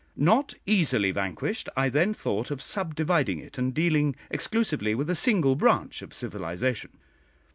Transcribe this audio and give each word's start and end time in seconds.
Not 0.17 0.55
easily 0.65 1.11
vanquished, 1.11 1.69
I 1.77 1.87
then 1.87 2.15
thought 2.15 2.49
of 2.49 2.59
subdividing 2.59 3.37
it, 3.37 3.59
and 3.59 3.71
dealing 3.71 4.15
exclusively 4.31 4.95
with 4.95 5.11
a 5.11 5.15
single 5.15 5.55
branch 5.55 6.01
of 6.01 6.11
civilisation. 6.11 6.97